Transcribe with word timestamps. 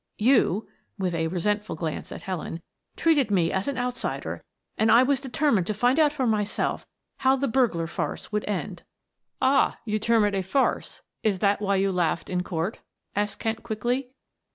You," 0.17 0.67
with 0.97 1.13
a 1.13 1.27
resentful 1.27 1.75
glance 1.75 2.11
at 2.11 2.23
Helen, 2.23 2.63
"treated 2.97 3.29
me 3.29 3.51
as 3.51 3.67
an 3.67 3.77
outsider, 3.77 4.43
and 4.75 4.91
I 4.91 5.03
was 5.03 5.21
determined 5.21 5.67
to 5.67 5.75
find 5.75 5.99
out 5.99 6.11
for 6.11 6.25
myself 6.25 6.87
how 7.17 7.35
the 7.35 7.47
burglar 7.47 7.85
farce 7.85 8.31
would 8.31 8.43
end." 8.49 8.81
"Ah, 9.43 9.77
you 9.85 9.99
term 9.99 10.25
it 10.25 10.33
a 10.33 10.41
farce 10.41 11.03
is 11.21 11.37
that 11.37 11.61
why 11.61 11.75
you 11.75 11.91
laughed 11.91 12.31
in 12.31 12.41
court?" 12.41 12.79
asked 13.15 13.37
Kent 13.37 13.61
quickly. 13.61 14.09